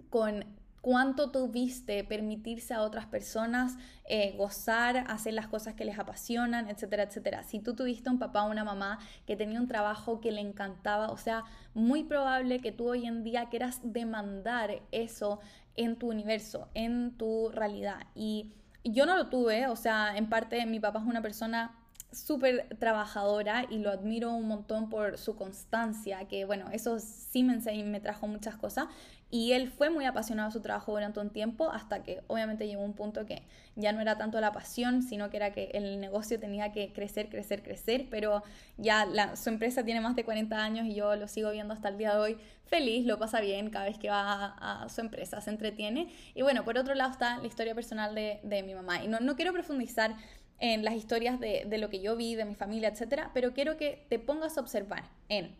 [0.09, 0.45] con
[0.81, 7.03] cuánto tuviste permitirse a otras personas eh, gozar, hacer las cosas que les apasionan, etcétera,
[7.03, 7.43] etcétera.
[7.43, 11.09] Si tú tuviste un papá o una mamá que tenía un trabajo que le encantaba,
[11.09, 15.39] o sea, muy probable que tú hoy en día quieras demandar eso
[15.75, 18.07] en tu universo, en tu realidad.
[18.15, 18.51] Y
[18.83, 21.77] yo no lo tuve, o sea, en parte mi papá es una persona
[22.11, 27.57] súper trabajadora y lo admiro un montón por su constancia, que bueno, eso sí me,
[27.83, 28.87] me trajo muchas cosas.
[29.33, 32.83] Y él fue muy apasionado de su trabajo durante un tiempo hasta que obviamente llegó
[32.83, 33.43] un punto que
[33.77, 37.29] ya no era tanto la pasión, sino que era que el negocio tenía que crecer,
[37.29, 38.43] crecer, crecer, pero
[38.77, 41.87] ya la, su empresa tiene más de 40 años y yo lo sigo viendo hasta
[41.87, 45.39] el día de hoy feliz, lo pasa bien cada vez que va a, su empresa,
[45.39, 46.11] se entretiene.
[46.35, 49.01] Y bueno, por otro lado está la historia personal de, de mi mamá.
[49.01, 50.15] Y no, no quiero profundizar
[50.61, 53.75] en las historias de, de, lo que yo vi, de mi familia, etcétera, pero quiero
[53.77, 55.55] que te pongas a observar en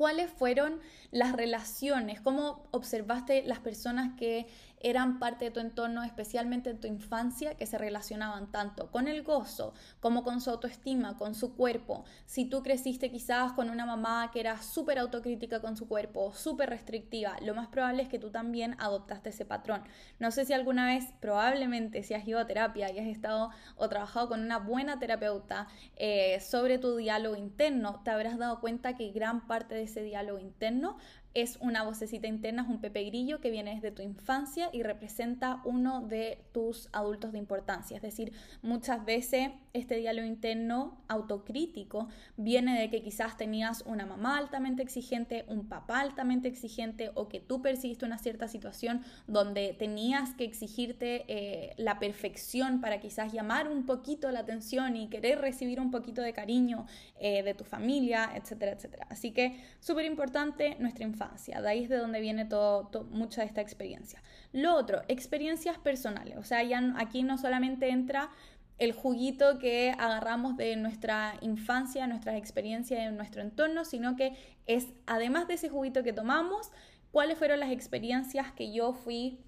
[0.00, 0.80] cuáles fueron
[1.10, 4.46] las relaciones, cómo observaste las personas que
[4.80, 9.22] eran parte de tu entorno, especialmente en tu infancia, que se relacionaban tanto con el
[9.22, 12.04] gozo como con su autoestima, con su cuerpo.
[12.26, 16.70] Si tú creciste quizás con una mamá que era súper autocrítica con su cuerpo, súper
[16.70, 19.82] restrictiva, lo más probable es que tú también adoptaste ese patrón.
[20.18, 23.88] No sé si alguna vez, probablemente, si has ido a terapia y has estado o
[23.88, 29.10] trabajado con una buena terapeuta eh, sobre tu diálogo interno, te habrás dado cuenta que
[29.12, 30.96] gran parte de ese diálogo interno
[31.34, 35.60] es una vocecita interna, es un pepe grillo que viene desde tu infancia y representa
[35.64, 37.96] uno de tus adultos de importancia.
[37.96, 44.38] Es decir, muchas veces este diálogo interno autocrítico viene de que quizás tenías una mamá
[44.38, 50.34] altamente exigente, un papá altamente exigente o que tú percibiste una cierta situación donde tenías
[50.34, 55.78] que exigirte eh, la perfección para quizás llamar un poquito la atención y querer recibir
[55.78, 56.86] un poquito de cariño
[57.20, 59.06] eh, de tu familia, etcétera, etcétera.
[59.10, 63.46] Así que súper importante nuestra infancia de ahí es de donde viene todo, mucha de
[63.46, 64.22] esta experiencia.
[64.52, 66.36] Lo otro, experiencias personales.
[66.38, 66.60] O sea,
[66.96, 68.30] aquí no solamente entra
[68.78, 74.88] el juguito que agarramos de nuestra infancia, nuestras experiencias en nuestro entorno, sino que es,
[75.06, 76.72] además de ese juguito que tomamos,
[77.12, 79.38] cuáles fueron las experiencias que yo fui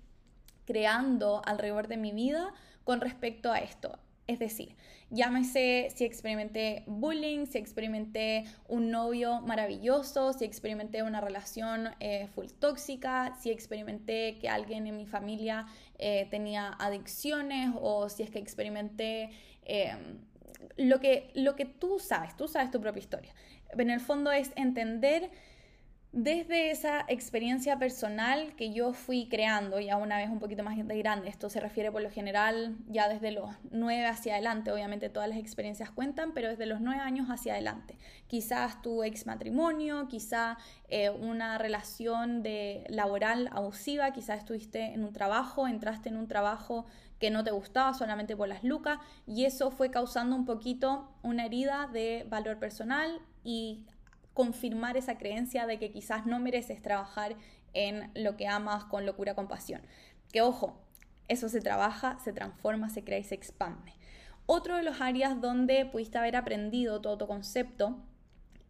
[0.66, 2.52] creando alrededor de mi vida
[2.84, 3.98] con respecto a esto.
[4.32, 4.74] Es decir,
[5.10, 12.46] llámese si experimenté bullying, si experimenté un novio maravilloso, si experimenté una relación eh, full
[12.58, 15.66] tóxica, si experimenté que alguien en mi familia
[15.98, 19.28] eh, tenía adicciones o si es que experimenté
[19.66, 20.18] em,
[20.78, 23.34] lo, que, lo que tú sabes, tú sabes tu propia historia.
[23.76, 25.30] En el fondo es entender
[26.12, 30.98] desde esa experiencia personal que yo fui creando, ya una vez un poquito más de
[30.98, 35.30] grande, esto se refiere por lo general ya desde los nueve hacia adelante, obviamente todas
[35.30, 37.96] las experiencias cuentan, pero desde los nueve años hacia adelante.
[38.26, 45.14] Quizás tu ex matrimonio, quizá eh, una relación de laboral abusiva, quizás estuviste en un
[45.14, 46.84] trabajo, entraste en un trabajo
[47.18, 51.46] que no te gustaba solamente por las lucas y eso fue causando un poquito una
[51.46, 53.86] herida de valor personal y
[54.34, 57.36] confirmar esa creencia de que quizás no mereces trabajar
[57.74, 59.82] en lo que amas con locura, compasión.
[60.32, 60.80] Que ojo,
[61.28, 63.92] eso se trabaja, se transforma, se crea y se expande.
[64.46, 67.96] Otro de los áreas donde pudiste haber aprendido todo tu concepto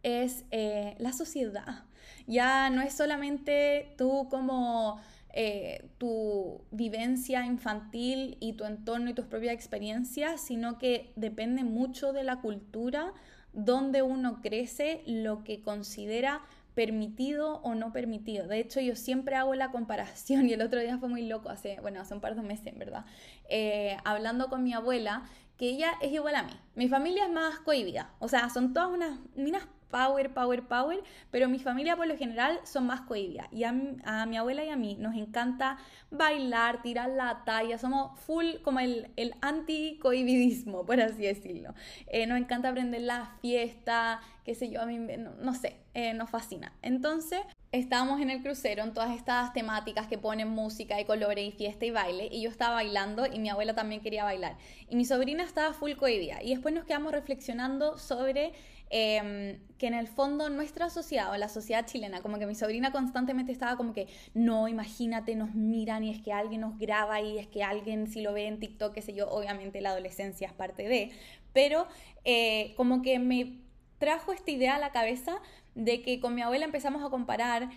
[0.03, 1.85] es eh, la sociedad.
[2.27, 4.99] Ya no es solamente tú como
[5.33, 12.13] eh, tu vivencia infantil y tu entorno y tus propias experiencias, sino que depende mucho
[12.13, 13.13] de la cultura
[13.53, 16.41] donde uno crece, lo que considera
[16.75, 18.47] permitido o no permitido.
[18.47, 21.79] De hecho, yo siempre hago la comparación y el otro día fue muy loco, hace,
[21.81, 23.05] bueno, hace un par de meses, en verdad,
[23.49, 25.23] eh, hablando con mi abuela,
[25.57, 26.53] que ella es igual a mí.
[26.75, 31.47] Mi familia es más cohibida, o sea, son todas unas minas power, power, power, pero
[31.47, 33.47] mi familia por lo general son más cohibidas.
[33.51, 35.77] Y a, mi abuela y a mí nos encanta
[36.09, 41.75] bailar, tirar la talla, somos full como el, el anti-cohibidismo, por así decirlo.
[42.07, 46.29] Eh, nos encanta aprender la fiesta, qué sé yo, a mí, no, sé, eh, nos
[46.29, 46.73] fascina.
[46.81, 47.39] Entonces,
[47.71, 51.85] estábamos en el crucero en todas estas temáticas que ponen música y colores y fiesta
[51.85, 54.57] y baile, y yo estaba bailando y mi abuela también quería bailar.
[54.89, 56.43] Y mi sobrina estaba full cohibida.
[56.43, 58.51] Y después nos quedamos reflexionando sobre
[58.89, 62.91] em, que en el fondo nuestra sociedad o la sociedad chilena, como que mi sobrina
[62.91, 67.39] constantemente estaba como que, no, imagínate, nos miran y es que alguien nos graba y
[67.39, 70.53] es que alguien si lo ve en TikTok, qué sé yo, obviamente la adolescencia es
[70.53, 71.11] parte de,
[71.53, 71.87] pero
[72.25, 73.62] eh, como que me
[74.03, 75.39] trajo esta idea a la cabeza
[75.75, 77.69] de que con mi abuela empezamos a comparar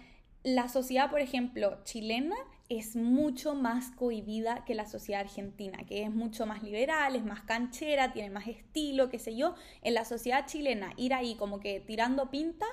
[0.43, 2.35] la sociedad, por ejemplo, chilena
[2.69, 7.43] es mucho más cohibida que la sociedad argentina, que es mucho más liberal, es más
[7.43, 9.55] canchera, tiene más estilo, qué sé yo.
[9.83, 12.67] En la sociedad chilena, ir ahí como que tirando pinta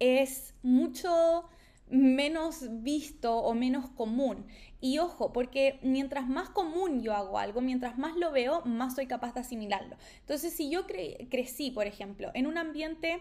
[0.00, 1.48] es mucho
[1.90, 4.46] menos visto o menos común.
[4.80, 9.06] Y ojo, porque mientras más común yo hago algo, mientras más lo veo, más soy
[9.06, 9.96] capaz de asimilarlo.
[10.20, 13.20] Entonces, si yo crecí, por ejemplo, en un ambiente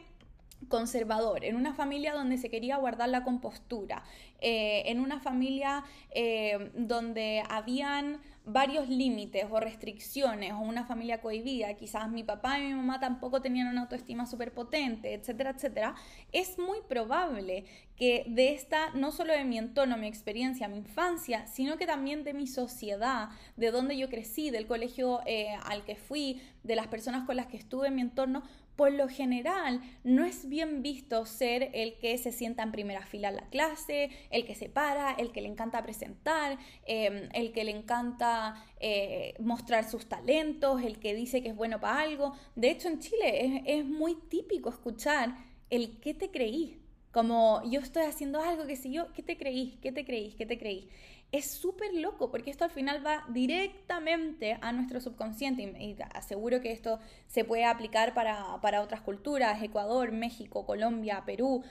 [0.70, 4.04] conservador, en una familia donde se quería guardar la compostura,
[4.40, 11.74] eh, en una familia eh, donde habían varios límites o restricciones o una familia cohibida,
[11.76, 15.96] quizás mi papá y mi mamá tampoco tenían una autoestima súper potente, etcétera, etcétera,
[16.32, 17.66] es muy probable
[17.98, 22.24] que de esta, no solo de mi entorno, mi experiencia, mi infancia, sino que también
[22.24, 26.88] de mi sociedad, de donde yo crecí, del colegio eh, al que fui, de las
[26.88, 28.44] personas con las que estuve en mi entorno,
[28.78, 33.30] por lo general no es bien visto ser el que se sienta en primera fila
[33.30, 37.64] en la clase, el que se para, el que le encanta presentar, em, el que
[37.64, 42.34] le encanta eh, mostrar sus talentos, el que dice que es bueno para algo.
[42.56, 45.36] De hecho, en Chile es, muy típico escuchar
[45.72, 46.80] el qué te creí.
[47.18, 49.80] Como yo estoy haciendo algo que si yo, ¿qué te creí?
[49.82, 50.34] ¿Qué te creí?
[50.34, 50.88] ¿Qué te creí?
[51.32, 56.72] es súper loco porque esto al final va directamente a nuestro subconsciente y, aseguro que
[56.72, 61.64] esto se puede aplicar para, otras culturas, Ecuador, México, Colombia, Perú.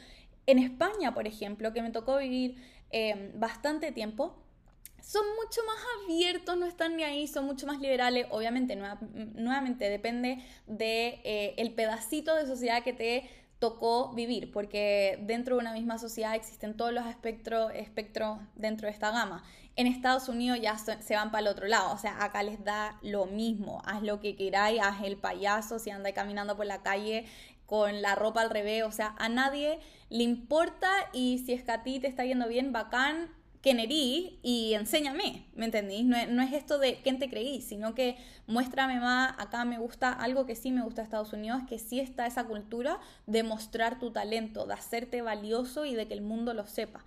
[0.46, 2.56] En España, por ejemplo, que me tocó vivir
[2.90, 4.42] em, bastante tiempo,
[5.00, 8.26] son mucho más abiertos, no están ni ahí, son mucho más liberales.
[8.30, 15.18] Obviamente, nuevamente depende del de, eh, el pedacito de sociedad que te tocó vivir, porque
[15.22, 19.44] dentro de una misma sociedad existen todos los espectros espectro dentro de esta gama.
[19.76, 22.98] En Estados Unidos ya se van para el otro lado, o sea, acá les da
[23.02, 27.26] lo mismo, haz lo que queráis, haz el payaso, si andáis caminando por la calle
[27.66, 31.72] con la ropa al revés, o sea, a nadie le importa y si es que
[31.72, 33.30] a ti te está yendo bien, bacán,
[33.66, 36.04] quién y enséñame, ¿me entendís?
[36.04, 40.46] No es, esto de quién te creí, sino que muéstrame más, acá me gusta algo
[40.46, 44.12] que sí me gusta de Estados Unidos, que sí está esa cultura de mostrar tu
[44.12, 47.04] talento, de hacerte valioso y de que el mundo lo sepa.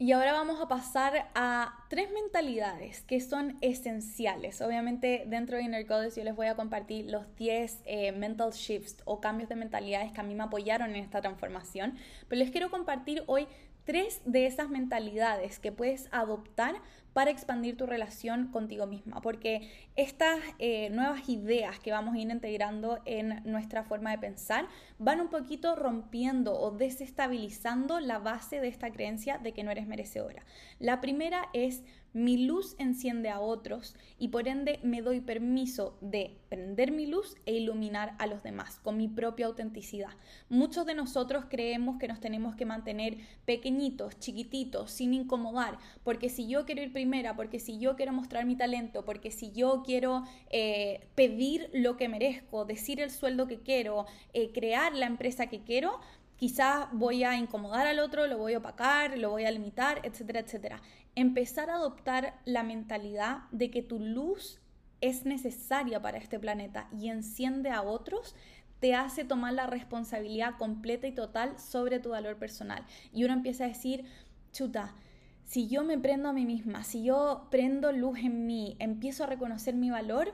[0.00, 4.62] Y ahora vamos a pasar a tres mentalidades que son esenciales.
[4.62, 9.02] Obviamente dentro de Inner Goddess yo les voy a compartir los 10 eh, mental shifts
[9.06, 11.96] o cambios de mentalidades que a mí me apoyaron en esta transformación,
[12.28, 13.48] pero les quiero compartir hoy
[13.88, 16.74] tres de esas mentalidades que puedes adoptar
[17.14, 22.30] para expandir tu relación contigo misma, porque estas eh, nuevas ideas que vamos a ir
[22.30, 28.68] integrando en nuestra forma de pensar van un poquito rompiendo o desestabilizando la base de
[28.68, 30.44] esta creencia de que no eres merecedora.
[30.78, 36.36] La primera es mi luz enciende a otros y por ende me doy permiso de
[36.48, 40.10] prender mi luz e iluminar a los demás con mi propia autenticidad.
[40.48, 46.48] Muchos de nosotros creemos que nos tenemos que mantener pequeñitos, chiquititos, sin incomodar, porque si
[46.48, 50.24] yo quiero ir primera, porque si yo quiero mostrar mi talento, porque si yo quiero
[50.50, 55.62] eh, pedir lo que merezco, decir el sueldo que quiero, eh, crear la empresa que
[55.62, 56.00] quiero,
[56.38, 60.40] quizás voy a incomodar al otro, lo voy a opacar, lo voy a limitar, etcétera,
[60.40, 60.80] etcétera
[61.18, 64.60] empezar a adoptar la mentalidad de que tu luz
[65.00, 68.36] es necesaria para este planeta y enciende a otros,
[68.78, 72.86] te hace tomar la responsabilidad completa y total sobre tu valor personal.
[73.12, 74.04] Y uno empieza a decir,
[74.52, 74.94] chuta,
[75.42, 79.26] si yo me prendo a mí misma, si yo prendo luz en mí, empiezo a
[79.26, 80.32] reconocer mi valor,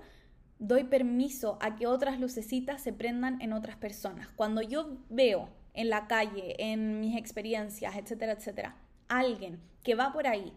[0.58, 4.28] doy permiso a que otras lucecitas se prendan en otras personas.
[4.36, 8.76] Cuando yo veo en la calle, en mis experiencias, etcétera, etcétera,
[9.08, 10.52] alguien que va por ahí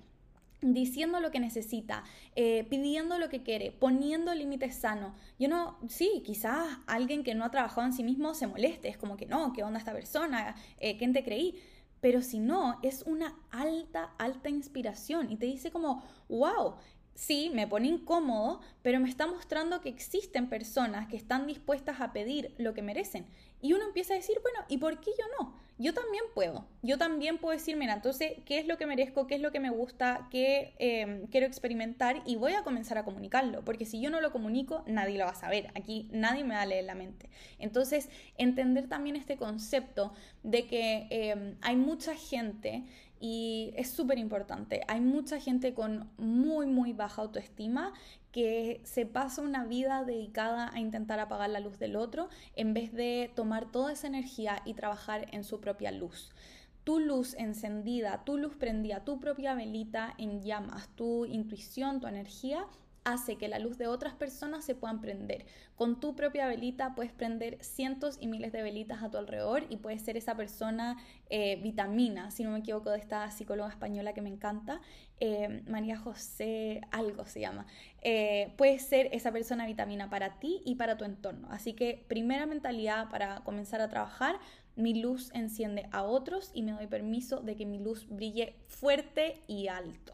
[0.61, 2.03] diciendo lo que necesita,
[2.35, 5.13] eh, pidiendo lo que quiere, poniendo límites sanos.
[5.37, 8.97] Yo no, sí, quizás alguien que no ha trabajado en sí mismo se moleste, es
[8.97, 10.55] como que no, ¿qué onda esta persona?
[10.79, 11.59] Eh, ¿Quién te creí?
[12.01, 16.75] Pero si no, es una alta, alta inspiración y te dice como, wow,
[17.15, 22.13] sí, me pone incómodo, pero me está mostrando que existen personas que están dispuestas a
[22.13, 23.25] pedir lo que merecen.
[23.61, 25.67] Y uno empieza a decir, bueno, ¿y por qué yo no?
[25.79, 26.65] Yo también puedo.
[26.81, 29.27] Yo también puedo decir, mira, entonces, ¿qué es lo que merezco?
[29.27, 30.27] ¿Qué es lo que me gusta?
[30.31, 32.23] ¿Qué em, quiero experimentar?
[32.25, 33.63] Y voy a comenzar a comunicarlo.
[33.63, 35.69] Porque si yo no lo comunico, nadie lo va a saber.
[35.75, 37.29] Aquí nadie me va a leer la mente.
[37.59, 42.83] Entonces, entender también este concepto de que em, hay mucha gente
[43.19, 44.81] y es súper importante.
[44.87, 47.93] Hay mucha gente con muy, muy baja autoestima
[48.37, 52.93] que se pasa una vida dedicada a intentar apagar la luz del otro en vez
[52.93, 56.35] de tomar toda esa energía y trabajar en su propia luz.
[56.83, 62.67] Tu luz encendida, tu luz prendida, tu propia velita en llamas, tu intuición, tu energía,
[63.07, 65.45] hace que la luz de otras personas se puedan prender.
[65.75, 69.77] Con tu propia velita puedes prender cientos y miles de velitas a tu alrededor y
[69.77, 70.97] puedes ser esa persona
[71.29, 74.81] eh, vitamina, si no me equivoco, de esta psicóloga española que me encanta,
[75.21, 77.65] eh, María José, algo se llama.
[78.01, 81.47] Eh, puedes ser esa persona vitamina para ti y para tu entorno.
[81.49, 84.35] Así que primera mentalidad para comenzar a trabajar,
[84.75, 89.41] mi luz enciende a otros y me doy permiso de que mi luz brille fuerte
[89.47, 90.13] y alto.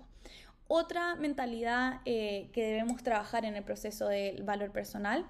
[0.76, 5.24] Otra mentalidad eh, que debemos trabajar en el proceso del valor personal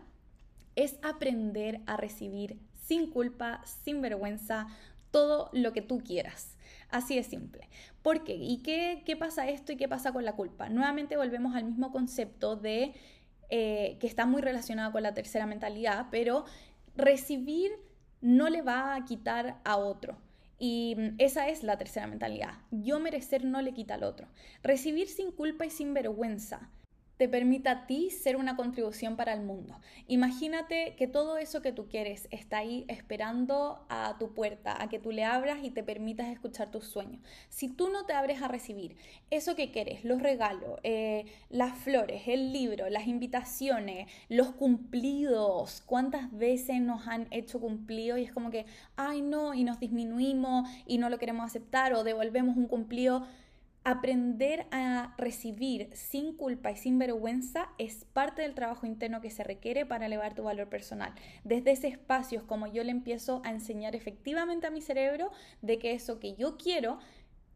[0.77, 4.67] es aprender a recibir sin culpa, sin vergüenza,
[5.11, 6.55] todo lo que tú quieras.
[6.89, 7.67] Así de simple.
[8.01, 8.35] ¿Por qué?
[8.35, 10.69] ¿Y qué, pasa esto y qué pasa con la culpa?
[10.69, 12.93] Nuevamente volvemos al mismo concepto de
[13.49, 16.45] eh, que está muy relacionado con la tercera mentalidad, pero
[16.95, 17.73] recibir
[18.21, 20.15] no le va a quitar a otro.
[20.59, 22.53] Y mm, esa es la tercera mentalidad.
[22.71, 24.27] Yo merecer no le quita al otro.
[24.61, 26.69] Recibir sin culpa y sin vergüenza
[27.18, 29.80] te permita a ti ser una contribución para el mundo.
[30.07, 34.99] Imagínate que todo eso que tú quieres está ahí esperando a tu puerta, a que
[34.99, 37.22] tú le abras y te permitas escuchar tus sueños.
[37.49, 38.95] Si tú no te abres a recibir
[39.30, 46.32] eso que quieres, los regalos, eh, las flores, el libro, las invitaciones, los cumplidos, cuántas
[46.36, 50.97] veces nos han hecho cumplido y es como que, ay no, y nos disminuimos y
[50.97, 53.28] no lo queremos aceptar o devolvemos un cumplido
[53.86, 59.43] Aprender a recibir sin culpa y sin vergüenza es parte del trabajo interno que se
[59.43, 61.13] requiere para elevar tu valor personal.
[61.43, 65.31] Desde ese espacio es como yo le empiezo a enseñar efectivamente a mi cerebro
[65.61, 66.99] de que eso que yo quiero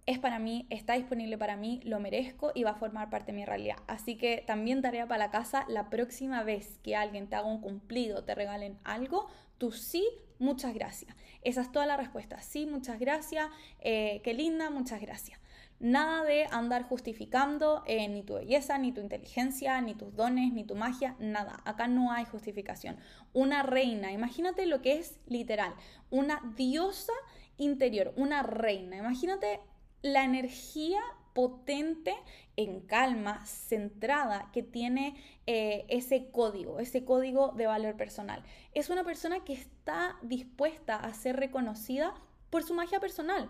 [0.06, 3.38] es para mí, está disponible para mí, lo merezco y va a formar parte de
[3.38, 3.78] mi realidad.
[3.88, 7.62] Así que también tarea para la casa, la próxima vez que alguien te haga un
[7.62, 10.06] cumplido, te regalen algo, tú sí,
[10.40, 11.16] muchas gracias.
[11.42, 12.42] Esa es toda la respuesta.
[12.42, 13.48] Sí, muchas gracias,
[13.80, 15.40] eh, qué linda, muchas gracias.
[15.80, 20.64] Nada de andar justificando eh, ni tu belleza, ni tu inteligencia, ni tus dones, ni
[20.64, 21.60] tu magia, nada.
[21.66, 22.98] Acá no hay justificación.
[23.34, 25.76] Una reina, imagínate lo que es literal,
[26.10, 27.14] una diosa
[27.58, 28.98] interior, una reina.
[28.98, 29.60] Imagínate
[30.02, 31.00] la energía
[31.38, 32.16] potente,
[32.56, 35.16] en calma, centrada, que tiene
[35.46, 38.42] eh, ese código, ese código de valor personal.
[38.74, 42.16] Es una persona que está dispuesta a ser reconocida
[42.50, 43.50] por su magia personal.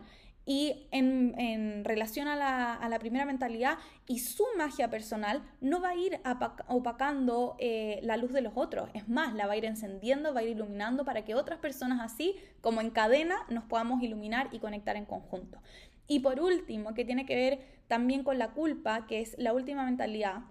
[0.49, 2.37] Y en, relación a
[2.89, 3.77] la, primera mentalidad
[4.07, 6.21] y su magia personal, no va a ir
[6.67, 8.89] opacando eh, la luz de los otros.
[8.93, 11.99] Es más, la va a ir encendiendo, va a ir iluminando para que otras personas
[11.99, 15.61] así, como en cadena, nos podamos iluminar y conectar en conjunto.
[16.07, 19.83] Y por último, que tiene que ver también con la culpa, que es la última
[19.83, 20.43] mentalidad,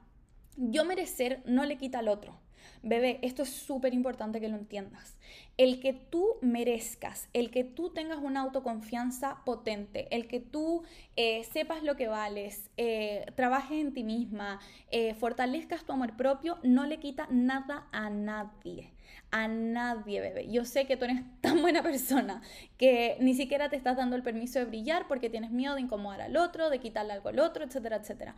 [0.59, 2.38] yo merecer no le quita al otro.
[2.83, 5.17] Bebé, esto es súper importante que lo entiendas.
[5.57, 10.83] El que tú merezcas, el que tú tengas una autoconfianza potente, el que tú
[11.17, 14.61] eh, sepas lo que vales, eh, trabajes en ti misma,
[14.91, 18.93] eh, fortalezcas tu amor propio, no le quita nada a nadie.
[19.31, 20.51] A nadie, bebé.
[20.51, 22.43] Yo sé que tú eres tan buena persona
[22.79, 26.21] que ni siquiera te estás dando el permiso de brillar porque tienes miedo de incomodar
[26.21, 28.37] al otro, de quitarle algo al otro, etcétera, etcétera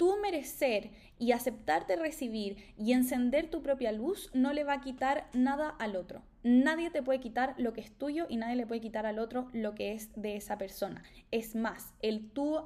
[0.00, 5.28] tú merecer y aceptarte recibir y encender tu propia luz no le va a quitar
[5.34, 6.22] nada al otro.
[6.42, 9.48] Nadie te puede quitar lo que es tuyo y nadie le puede quitar al otro
[9.52, 11.02] lo que es de esa persona.
[11.30, 12.62] Es más, el tú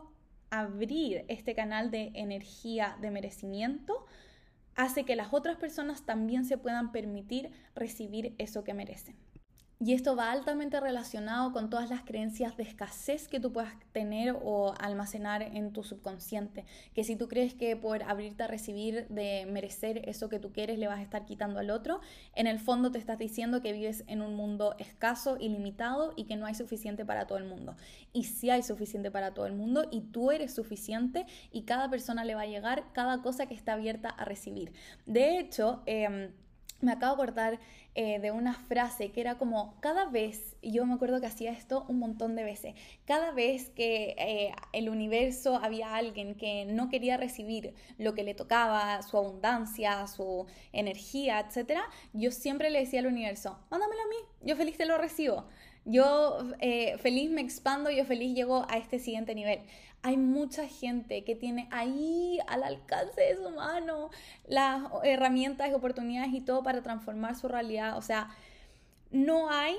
[0.51, 4.07] abrir este canal de energía de merecimiento
[4.77, 9.17] hace que las otras personas también se puedan permitir recibir eso que merecen.
[9.81, 14.37] Y esto va altamente relacionado con todas las creencias de escasez que tú puedas tener
[14.43, 16.65] o almacenar en tu subconsciente.
[16.95, 20.79] Que si tú crees que por abrirte a recibir, de merecer eso que tú quieres,
[20.79, 22.01] le vas a estar quitando al otro,
[22.35, 26.37] en el fondo te estás diciendo que vives en un mundo escaso, ilimitado y que
[26.37, 27.77] no hay suficiente para todo el mundo.
[28.13, 32.25] Y sí hay suficiente para todo el mundo y tú eres suficiente y cada persona
[32.25, 34.73] le va a llegar cada cosa que está abierta a recibir.
[35.05, 36.31] De hecho, em,
[36.81, 37.61] me acabo de acordar
[37.95, 41.85] eh, de una frase que era como cada vez, yo me acuerdo que hacía esto
[41.89, 47.17] un montón de veces, cada vez que eh, el universo había alguien que no quería
[47.17, 51.81] recibir lo que le tocaba, su abundancia, su energía, etc.,
[52.13, 55.47] yo siempre le decía al universo, mándamelo a mí, yo feliz te lo recibo.
[55.87, 59.61] Yo eh, feliz me expando, yo feliz llego a este siguiente nivel
[60.05, 64.11] hay mucha gente que tiene ahí al alcance de su mano
[64.47, 67.97] las herramientas y oportunidades y todo para transformar su realidad.
[67.97, 68.29] O sea,
[69.11, 69.77] no hay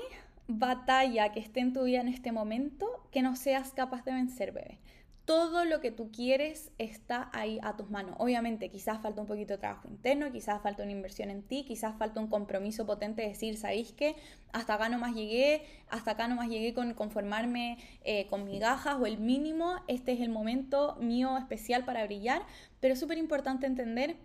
[0.48, 4.50] batalla que esté en tu vida en este momento que no seas capaz de vencer,
[4.50, 4.78] bebé
[5.26, 8.14] todo lo que tú quieres está ahí a tus manos.
[8.18, 11.98] Obviamente, quizás falta un poquito de trabajo interno, quizás falta una inversión en ti, quizás
[11.98, 14.14] falta un compromiso potente de decir, ¿sabéis qué?
[14.52, 18.96] Hasta acá no más llegué, hasta acá no más llegué con conformarme eh, con migajas
[19.00, 19.82] o el mínimo.
[19.88, 22.42] Este es el momento mío especial para brillar,
[22.78, 24.16] pero es súper importante entender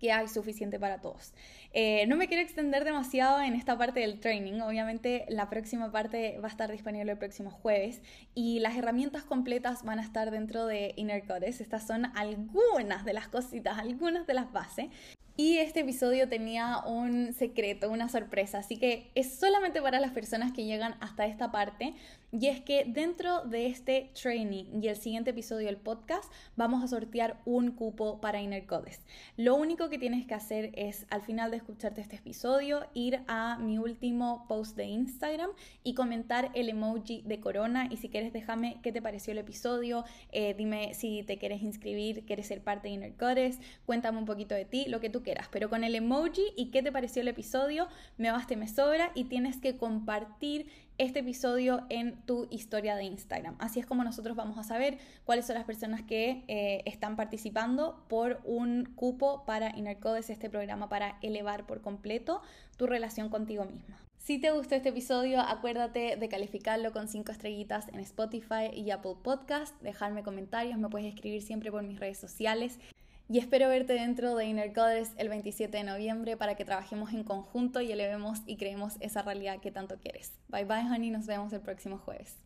[0.00, 1.34] que hay suficiente para todos.
[1.74, 6.38] Eh, no me quiero extender demasiado en esta parte del training, obviamente la próxima parte
[6.38, 8.02] va a estar disponible el próximo jueves
[8.34, 11.62] y las herramientas completas van a estar dentro de Inner Codes.
[11.62, 14.88] Estas son algunas de las cositas, algunas de las bases.
[15.34, 20.52] Y este episodio tenía un secreto, una sorpresa, así que es solamente para las personas
[20.52, 21.94] que llegan hasta esta parte.
[22.32, 26.88] Y es que dentro de este training y el siguiente episodio del podcast vamos a
[26.88, 29.00] sortear un cupo para Inner Codes.
[29.38, 33.56] Lo único que tienes que hacer es al final de escucharte este episodio ir a
[33.58, 35.50] mi último post de Instagram
[35.84, 37.86] y comentar el emoji de corona.
[37.90, 42.24] Y si quieres déjame qué te pareció el episodio, eh, dime si te quieres inscribir,
[42.26, 45.48] quieres ser parte de Inner Codes, cuéntame un poquito de ti, lo que tú quieras,
[45.50, 47.86] pero con el emoji y qué te pareció el episodio,
[48.16, 50.66] me baste, me sobra y tienes que compartir
[50.98, 53.56] este episodio en tu historia de Instagram.
[53.58, 58.04] Así es como nosotros vamos a saber cuáles son las personas que eh, están participando
[58.08, 62.42] por un cupo para Inner Codes, este programa para elevar por completo
[62.76, 63.98] tu relación contigo misma.
[64.18, 69.16] Si te gustó este episodio, acuérdate de calificarlo con 5 estrellitas en Spotify y Apple
[69.20, 72.78] Podcast, dejarme comentarios, me puedes escribir siempre por mis redes sociales
[73.28, 77.24] y espero verte dentro de Inner Goddess el 27 de noviembre para que trabajemos en
[77.24, 80.32] conjunto y elevemos y creemos esa realidad que tanto quieres.
[80.48, 82.36] Bye bye, honey, nos vemos el próximo jueves.